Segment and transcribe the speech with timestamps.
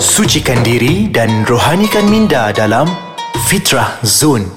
[0.00, 2.88] Sucikan diri dan rohanikan minda dalam
[3.44, 4.48] Fitrah Zone.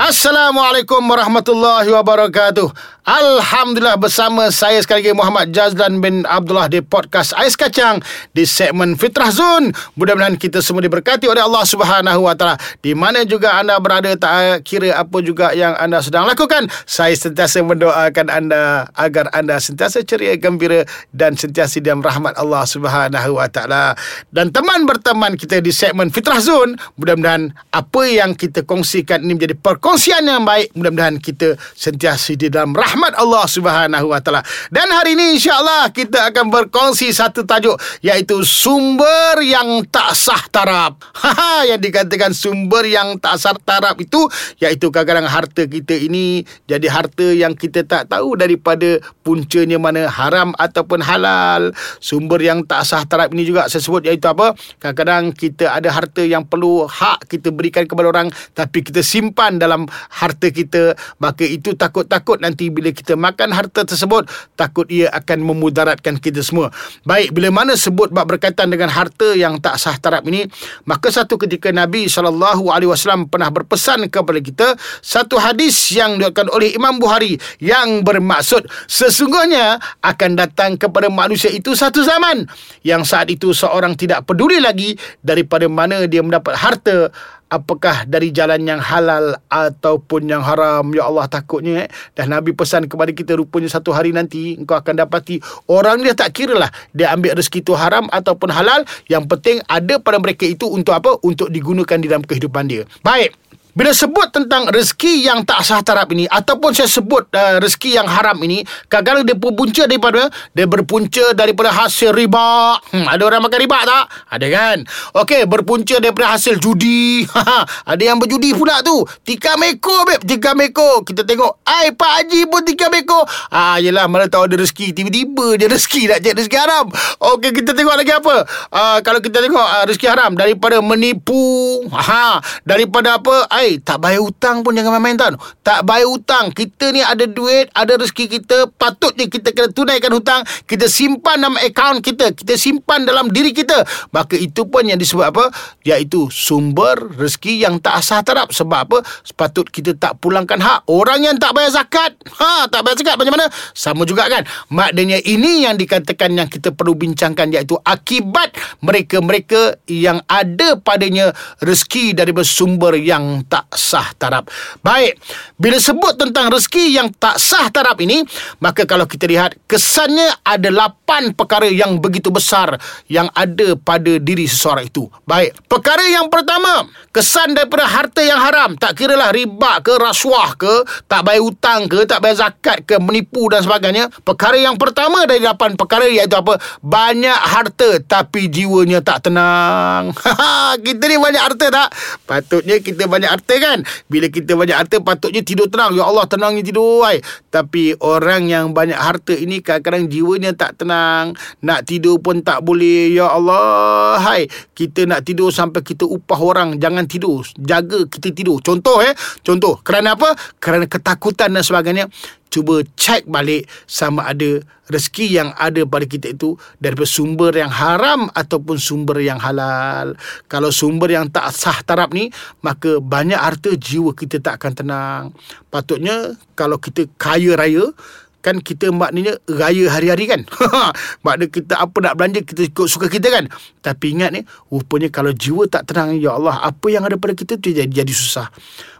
[0.00, 2.72] Assalamualaikum warahmatullahi wabarakatuh.
[3.08, 8.04] Alhamdulillah bersama saya sekali lagi Muhammad Jazlan bin Abdullah di podcast Ais Kacang
[8.36, 9.72] di segmen Fitrah Zone.
[9.96, 12.60] Mudah-mudahan kita semua diberkati oleh Allah Subhanahu Wa Taala.
[12.84, 16.68] Di mana juga anda berada tak kira apa juga yang anda sedang lakukan.
[16.84, 23.40] Saya sentiasa mendoakan anda agar anda sentiasa ceria gembira dan sentiasa dalam rahmat Allah Subhanahu
[23.40, 23.96] Wa Taala.
[24.28, 29.56] Dan teman berteman kita di segmen Fitrah Zone, mudah-mudahan apa yang kita kongsikan ini menjadi
[29.56, 30.76] perkongsian yang baik.
[30.76, 34.42] Mudah-mudahan kita sentiasa di dalam rahmat rahmat Allah Subhanahu Wa Taala.
[34.74, 40.98] Dan hari ini insya-Allah kita akan berkongsi satu tajuk iaitu sumber yang tak sah taraf.
[41.38, 44.26] Ha yang dikatakan sumber yang tak sah taraf itu
[44.58, 50.50] iaitu kadang-kadang harta kita ini jadi harta yang kita tak tahu daripada puncanya mana haram
[50.58, 51.70] ataupun halal.
[52.02, 54.58] Sumber yang tak sah taraf ini juga sebut iaitu apa?
[54.82, 59.86] Kadang-kadang kita ada harta yang perlu hak kita berikan kepada orang tapi kita simpan dalam
[60.10, 66.22] harta kita maka itu takut-takut nanti bila kita makan harta tersebut takut ia akan memudaratkan
[66.22, 66.70] kita semua.
[67.02, 70.46] Baik, bila mana sebut bab berkaitan dengan harta yang tak sah taraf ini,
[70.86, 74.66] maka satu ketika Nabi SAW pernah berpesan kepada kita
[75.02, 81.72] satu hadis yang diriwayatkan oleh Imam Bukhari yang bermaksud sesungguhnya akan datang kepada manusia itu
[81.72, 82.44] satu zaman
[82.84, 87.08] yang saat itu seorang tidak peduli lagi daripada mana dia mendapat harta
[87.48, 90.88] apakah dari jalan yang halal ataupun yang haram?
[90.92, 91.88] Ya Allah takutnya eh.
[92.16, 96.36] Dan Nabi pesan kepada kita rupanya satu hari nanti engkau akan dapati orang dia tak
[96.36, 98.84] kira lah dia ambil rezeki itu haram ataupun halal.
[99.08, 101.16] Yang penting ada pada mereka itu untuk apa?
[101.24, 102.84] Untuk digunakan di dalam kehidupan dia.
[103.02, 103.47] Baik
[103.78, 108.10] bila sebut tentang rezeki yang tak sah taraf ini ataupun saya sebut uh, rezeki yang
[108.10, 112.74] haram ini, kadang-kadang dia berpunca daripada dia berpunca daripada hasil riba.
[112.90, 114.04] Hmm, ada orang makan riba tak?
[114.34, 114.76] Ada kan?
[115.22, 117.22] Okey, berpunca daripada hasil judi.
[117.94, 119.06] ada yang berjudi pula tu.
[119.22, 121.06] Tika meko beb, tika meko.
[121.06, 123.22] Kita tengok, ai Pak Haji pun tika meko.
[123.54, 126.86] Ah, yalah mana tahu ada rezeki tiba-tiba je rezeki nak cek rezeki haram.
[127.22, 128.42] Okey, kita tengok lagi apa?
[128.74, 133.46] Uh, kalau kita tengok uh, rezeki haram daripada menipu, ha, daripada apa?
[133.46, 135.36] Ai Hey, tak bayar hutang pun jangan main-main tau.
[135.60, 136.48] Tak bayar hutang.
[136.56, 138.64] Kita ni ada duit, ada rezeki kita.
[138.72, 140.40] Patutnya kita kena tunaikan hutang.
[140.64, 142.32] Kita simpan dalam akaun kita.
[142.32, 143.84] Kita simpan dalam diri kita.
[144.08, 145.52] Maka itu pun yang disebut apa?
[145.84, 148.56] Iaitu sumber rezeki yang tak asah tarap.
[148.56, 149.04] Sebab apa?
[149.20, 150.88] Sepatut kita tak pulangkan hak.
[150.88, 152.16] Orang yang tak bayar zakat.
[152.40, 153.52] Ha, tak bayar zakat macam mana?
[153.76, 154.48] Sama juga kan?
[154.72, 162.16] Maknanya ini yang dikatakan yang kita perlu bincangkan iaitu akibat mereka-mereka yang ada padanya rezeki
[162.16, 164.46] daripada sumber yang tak tak sah taraf.
[164.86, 165.18] Baik,
[165.58, 168.22] bila sebut tentang rezeki yang tak sah taraf ini,
[168.62, 172.78] maka kalau kita lihat kesannya ada lapan perkara yang begitu besar
[173.10, 175.10] yang ada pada diri seseorang itu.
[175.26, 180.54] Baik, perkara yang pertama, kesan daripada harta yang haram, tak kira lah riba ke rasuah
[180.54, 184.06] ke, tak bayar hutang ke, tak bayar zakat ke, menipu dan sebagainya.
[184.22, 186.62] Perkara yang pertama dari lapan perkara iaitu apa?
[186.78, 190.14] Banyak harta tapi jiwanya tak tenang.
[190.86, 191.88] kita ni banyak harta tak?
[192.22, 193.78] Patutnya kita banyak harta kan?
[194.10, 195.94] Bila kita banyak harta Patutnya tidur tenang.
[195.94, 197.22] Ya Allah tenangnya tidur ay.
[197.48, 201.38] Tapi orang yang banyak harta ini Kadang-kadang jiwanya tak tenang.
[201.62, 203.14] Nak tidur pun tak boleh.
[203.14, 204.50] Ya Allah hai.
[204.74, 206.68] Kita nak tidur sampai kita upah orang.
[206.82, 207.46] Jangan tidur.
[207.54, 208.58] Jaga kita tidur.
[208.58, 209.14] Contoh eh.
[209.46, 210.34] Contoh Kerana apa?
[210.58, 212.10] Kerana ketakutan dan sebagainya
[212.48, 218.32] cuba cek balik sama ada rezeki yang ada pada kita itu daripada sumber yang haram
[218.32, 220.16] ataupun sumber yang halal.
[220.48, 222.32] Kalau sumber yang tak sah taraf ni,
[222.64, 225.24] maka banyak harta jiwa kita tak akan tenang.
[225.68, 227.92] Patutnya kalau kita kaya raya,
[228.40, 230.40] kan kita maknanya raya hari-hari kan.
[231.24, 233.44] maknanya kita apa nak belanja kita ikut suka kita kan.
[233.84, 234.40] Tapi ingat ni,
[234.72, 238.12] rupanya kalau jiwa tak tenang, ya Allah, apa yang ada pada kita tu jadi jadi
[238.12, 238.48] susah.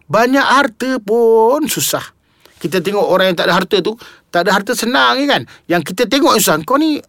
[0.08, 2.17] Banyak harta pun susah
[2.58, 3.94] kita tengok orang yang tak ada harta tu
[4.28, 5.42] tak ada harta senang kan?
[5.70, 7.00] Yang kita tengok yang susah kau ni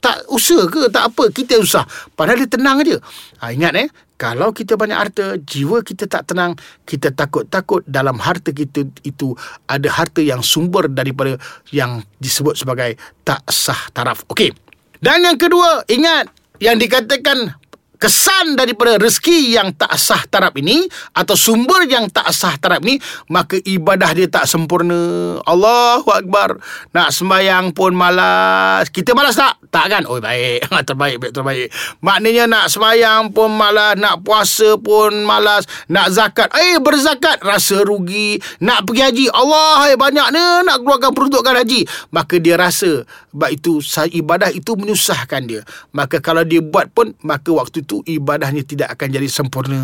[0.00, 0.88] tak usaha ke?
[0.88, 1.84] Tak apa kita susah
[2.14, 2.96] padahal dia tenang aja.
[3.42, 3.88] Ha, ingat eh
[4.20, 6.52] kalau kita banyak harta jiwa kita tak tenang
[6.84, 9.32] kita takut-takut dalam harta kita itu
[9.64, 11.40] ada harta yang sumber daripada
[11.72, 14.28] yang disebut sebagai tak sah taraf.
[14.28, 14.52] Okey.
[15.00, 16.28] Dan yang kedua ingat
[16.60, 17.56] yang dikatakan
[18.00, 22.96] kesan daripada rezeki yang tak sah taraf ini atau sumber yang tak sah taraf ini
[23.28, 25.36] maka ibadah dia tak sempurna.
[25.44, 26.56] Allahu akbar.
[26.96, 28.88] Nak sembahyang pun malas.
[28.88, 29.60] Kita malas tak?
[29.68, 30.02] Tak kan?
[30.08, 30.64] Oh baik.
[30.88, 31.68] Terbaik baik terbaik.
[32.00, 36.48] Maknanya nak sembahyang pun malas nak puasa pun malas nak zakat.
[36.56, 38.40] Eh berzakat rasa rugi.
[38.64, 40.44] Nak pergi haji Allah hai banyak ni.
[40.64, 41.84] Nak keluarkan peruntukan haji.
[42.08, 43.78] Maka dia rasa sebab itu
[44.10, 45.62] ibadah itu menyusahkan dia.
[45.94, 49.82] Maka kalau dia buat pun maka waktu itu ibadahnya tidak akan jadi sempurna.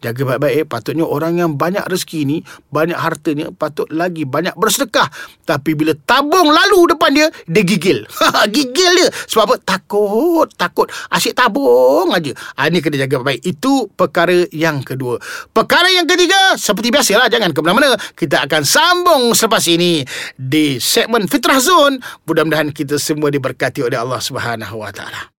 [0.00, 0.72] Jaga baik-baik.
[0.72, 2.36] Patutnya orang yang banyak rezeki ni,
[2.72, 5.12] banyak hartanya, patut lagi banyak bersedekah.
[5.44, 8.08] Tapi bila tabung lalu depan dia, dia gigil.
[8.56, 9.12] gigil dia.
[9.28, 9.56] Sebab apa?
[9.60, 10.48] Takut.
[10.56, 10.88] Takut.
[11.12, 12.32] Asyik tabung aja.
[12.56, 13.44] Ha, ini kena jaga baik-baik.
[13.44, 15.20] Itu perkara yang kedua.
[15.52, 17.28] Perkara yang ketiga, seperti biasalah.
[17.28, 18.00] Jangan ke mana-mana.
[18.16, 20.00] Kita akan sambung selepas ini
[20.40, 22.00] di segmen Fitrah Zone.
[22.24, 25.35] Mudah-mudahan kita semua diberkati oleh Allah Subhanahu Wa Taala.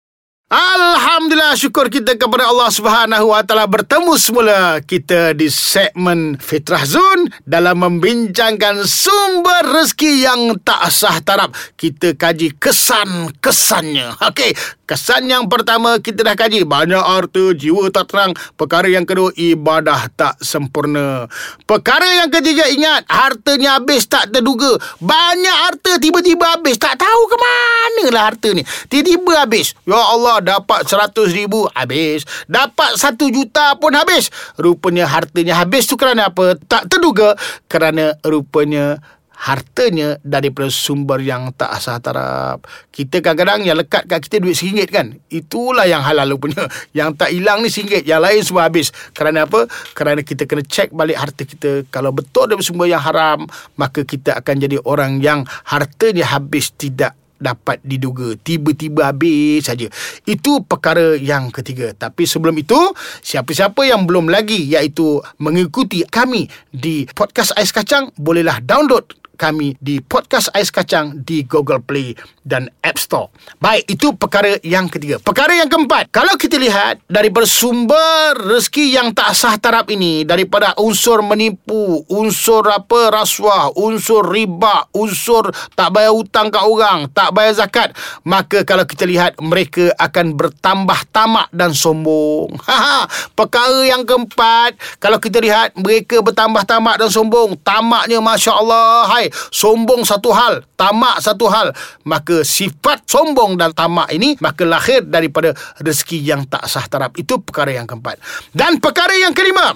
[0.47, 7.27] Alhamdulillah syukur kita kepada Allah Subhanahu Wa Taala bertemu semula kita di segmen Fitrah Zone
[7.43, 11.51] dalam membincangkan sumber rezeki yang tak sah taraf.
[11.75, 14.23] Kita kaji kesan-kesannya.
[14.23, 14.55] Okey,
[14.87, 18.31] kesan yang pertama kita dah kaji banyak harta jiwa tak terang.
[18.55, 21.27] Perkara yang kedua ibadah tak sempurna.
[21.67, 24.79] Perkara yang ketiga ingat hartanya habis tak terduga.
[25.03, 28.63] Banyak harta tiba-tiba habis tak tahu ke mana lah harta ni.
[28.87, 29.75] Tiba-tiba habis.
[29.83, 35.99] Ya Allah dapat seratus ribu habis dapat satu juta pun habis rupanya hartanya habis tu
[35.99, 37.35] kerana apa tak terduga
[37.67, 39.01] kerana rupanya
[39.37, 42.57] hartanya daripada sumber yang tak asal taraf.
[42.89, 45.07] Kita kadang-kadang yang lekat kat kita duit RM1 kan.
[45.29, 46.65] Itulah yang halal rupanya.
[46.97, 48.09] Yang tak hilang ni RM1.
[48.09, 48.89] Yang lain semua habis.
[49.13, 49.69] Kerana apa?
[49.93, 51.85] Kerana kita kena cek balik harta kita.
[51.93, 53.45] Kalau betul daripada sumber yang haram,
[53.77, 59.87] maka kita akan jadi orang yang hartanya habis tidak dapat diduga tiba-tiba habis saja.
[60.25, 61.93] Itu perkara yang ketiga.
[61.93, 62.77] Tapi sebelum itu
[63.21, 70.01] siapa-siapa yang belum lagi iaitu mengikuti kami di podcast ais kacang bolehlah download kami di
[70.01, 73.29] Podcast Ais Kacang di Google Play dan App Store.
[73.61, 75.21] Baik, itu perkara yang ketiga.
[75.21, 80.73] Perkara yang keempat, kalau kita lihat daripada sumber rezeki yang tak sah taraf ini, daripada
[80.81, 87.53] unsur menipu, unsur apa rasuah, unsur riba, unsur tak bayar hutang kat orang, tak bayar
[87.53, 87.93] zakat,
[88.25, 92.55] maka kalau kita lihat mereka akan bertambah tamak dan sombong.
[93.37, 100.03] perkara yang keempat, kalau kita lihat mereka bertambah tamak dan sombong, tamaknya masya-Allah, hai sombong
[100.03, 101.71] satu hal, tamak satu hal,
[102.03, 107.15] maka sifat sombong dan tamak ini maka lahir daripada rezeki yang tak sah taraf.
[107.15, 108.19] Itu perkara yang keempat.
[108.51, 109.73] Dan perkara yang kelima,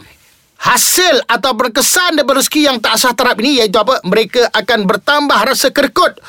[0.62, 4.02] hasil atau berkesan daripada rezeki yang tak sah taraf ini iaitu apa?
[4.06, 6.22] Mereka akan bertambah rasa kerkut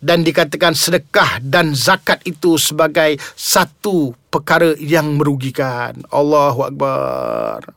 [0.00, 5.92] dan dikatakan sedekah dan zakat itu sebagai satu perkara yang merugikan.
[6.08, 7.76] Allahu akbar.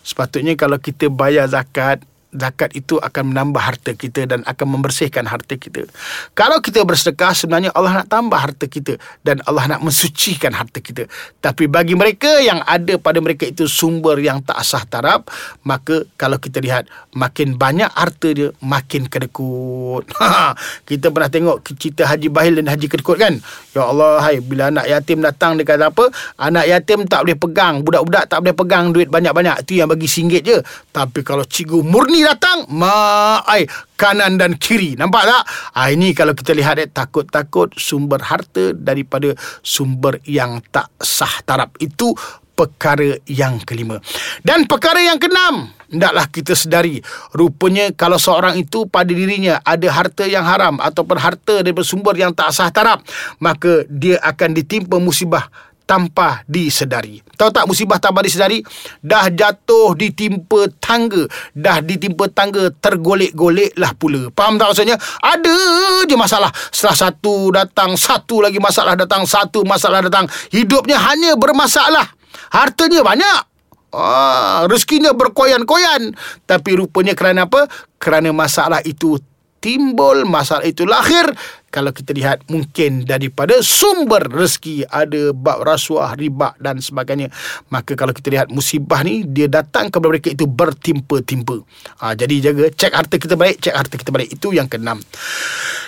[0.00, 5.56] Sepatutnya kalau kita bayar zakat zakat itu akan menambah harta kita dan akan membersihkan harta
[5.56, 5.88] kita.
[6.36, 11.08] Kalau kita bersedekah sebenarnya Allah nak tambah harta kita dan Allah nak mensucikan harta kita.
[11.40, 15.24] Tapi bagi mereka yang ada pada mereka itu sumber yang tak sah taraf,
[15.64, 16.84] maka kalau kita lihat
[17.16, 20.04] makin banyak harta dia makin kedekut.
[20.88, 23.40] kita pernah tengok cerita Haji Bahil dan Haji Kedekut kan?
[23.72, 26.12] Ya Allah, hai bila anak yatim datang dia kata apa?
[26.36, 29.64] Anak yatim tak boleh pegang, budak-budak tak boleh pegang duit banyak-banyak.
[29.64, 30.60] Itu yang bagi singgit je.
[30.92, 33.64] Tapi kalau cikgu murni ni datang Maai
[33.98, 34.94] Kanan dan kiri.
[34.94, 35.42] Nampak tak?
[35.74, 39.32] Ha, Ini kalau kita lihat eh, Takut-takut Sumber harta Daripada
[39.64, 42.12] sumber yang tak sah tarap Itu
[42.58, 44.02] perkara yang kelima.
[44.42, 47.00] Dan perkara yang keenam Hendaklah kita sedari.
[47.32, 52.34] Rupanya kalau seorang itu pada dirinya Ada harta yang haram Ataupun harta daripada sumber yang
[52.36, 53.00] tak sah tarap
[53.40, 55.48] Maka dia akan ditimpa musibah
[55.88, 57.24] tanpa disedari.
[57.40, 58.60] Tahu tak musibah tanpa disedari?
[59.00, 61.24] Dah jatuh ditimpa tangga.
[61.56, 64.28] Dah ditimpa tangga tergolek-golek lah pula.
[64.36, 65.00] Faham tak maksudnya?
[65.24, 65.56] Ada
[66.04, 66.52] je masalah.
[66.68, 70.28] Setelah satu datang, satu lagi masalah datang, satu masalah datang.
[70.52, 72.12] Hidupnya hanya bermasalah.
[72.52, 73.40] Hartanya banyak.
[73.88, 76.12] Ah, rezekinya berkoyan-koyan.
[76.44, 77.64] Tapi rupanya kerana apa?
[77.96, 79.16] Kerana masalah itu
[79.60, 81.34] timbul, masalah itu lahir
[81.68, 87.28] kalau kita lihat mungkin daripada sumber rezeki ada bab rasuah, riba dan sebagainya.
[87.68, 91.60] Maka kalau kita lihat musibah ni dia datang kepada mereka itu bertimpa-timpa.
[92.00, 94.28] Ha, jadi jaga cek harta kita baik, cek harta kita baik.
[94.32, 94.96] Itu yang keenam.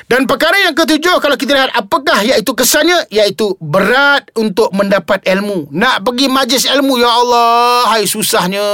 [0.05, 5.73] Dan perkara yang ketujuh kalau kita lihat apakah iaitu kesannya iaitu berat untuk mendapat ilmu.
[5.73, 8.69] Nak pergi majlis ilmu ya Allah, hai susahnya.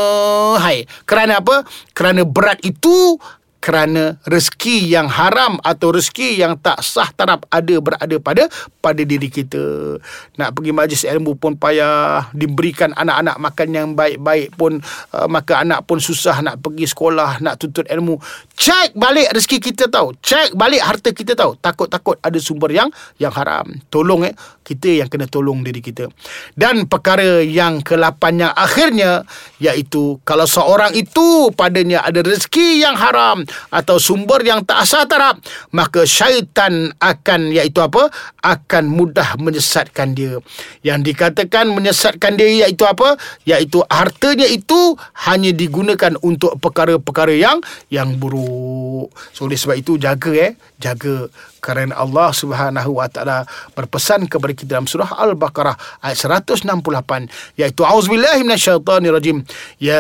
[0.58, 0.90] Hai.
[1.06, 1.62] Kerana apa?
[1.94, 3.20] Kerana berat itu
[3.66, 8.46] kerana rezeki yang haram atau rezeki yang tak sah taraf ada berada pada
[8.78, 9.98] pada diri kita.
[10.38, 14.78] Nak pergi majlis ilmu pun payah, diberikan anak-anak makan yang baik-baik pun
[15.10, 18.22] uh, maka anak pun susah nak pergi sekolah, nak tuntut ilmu.
[18.54, 20.14] Cek balik rezeki kita tahu.
[20.22, 21.58] Cek balik harta kita tahu.
[21.58, 22.86] Takut-takut ada sumber yang
[23.18, 23.66] yang haram.
[23.90, 26.06] Tolong eh kita yang kena tolong diri kita.
[26.54, 29.26] Dan perkara yang ke-8 yang akhirnya
[29.58, 35.38] iaitu kalau seorang itu padanya ada rezeki yang haram atau sumber yang tak asal taraf
[35.72, 38.08] maka syaitan akan iaitu apa?
[38.40, 40.38] Akan mudah menyesatkan dia.
[40.80, 43.18] Yang dikatakan menyesatkan dia iaitu apa?
[43.44, 44.96] Iaitu hartanya itu
[45.28, 47.58] hanya digunakan untuk perkara-perkara yang
[47.92, 49.12] yang buruk.
[49.36, 50.52] So oleh sebab itu jaga eh.
[50.80, 51.28] Jaga.
[51.60, 53.42] Kerana Allah Subhanahu wa taala
[53.74, 56.14] berpesan kepada kita dalam surah Al-Baqarah ayat
[56.46, 59.42] 168 iaitu auzubillahi minasyaitonirrajim
[59.82, 59.98] ya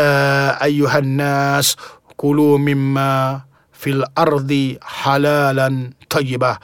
[0.62, 1.74] ayyuhan nas
[2.14, 3.45] kulu mimma
[3.76, 6.56] fil ardi halalan tayyibah.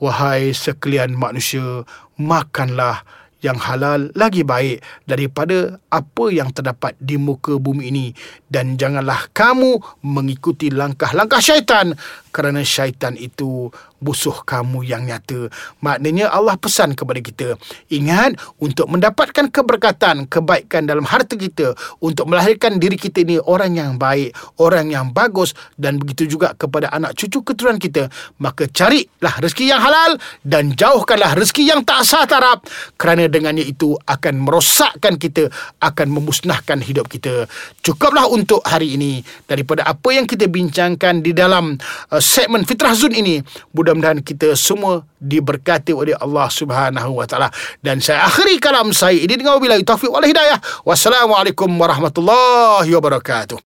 [0.00, 1.84] Wahai sekalian manusia
[2.16, 3.04] makanlah
[3.44, 8.06] yang halal lagi baik daripada apa yang terdapat di muka bumi ini
[8.48, 11.92] dan janganlah kamu mengikuti langkah-langkah syaitan
[12.32, 13.68] kerana syaitan itu
[14.04, 15.48] busuh kamu yang nyata.
[15.80, 17.48] Maknanya Allah pesan kepada kita,
[17.88, 21.72] ingat untuk mendapatkan keberkatan, kebaikan dalam harta kita,
[22.04, 26.92] untuk melahirkan diri kita ini orang yang baik, orang yang bagus dan begitu juga kepada
[26.92, 32.28] anak cucu keturunan kita, maka carilah rezeki yang halal dan jauhkanlah rezeki yang tak sah
[32.28, 32.60] taraf
[33.00, 35.50] kerana dengannya itu akan merosakkan kita,
[35.82, 37.50] akan memusnahkan hidup kita.
[37.82, 41.74] Cukuplah untuk hari ini daripada apa yang kita bincangkan di dalam
[42.14, 43.42] uh, segmen Fitrah Zun ini.
[43.74, 47.50] Mudah-mudahan kita semua diberkati oleh Allah Subhanahu wa taala.
[47.82, 50.62] Dan saya akhiri kalam saya ini dengan wabillahi taufik wal hidayah.
[50.86, 53.58] Wassalamualaikum warahmatullahi wabarakatuh